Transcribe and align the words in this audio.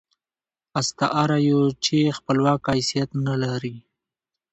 استعاره 0.79 1.37
يو 1.49 1.61
چې 1.85 1.97
خپلواک 2.17 2.61
حيثيت 2.73 3.09
نه 3.27 3.35
لري. 3.43 3.75